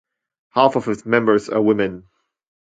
[0.53, 2.07] Half of its members are women.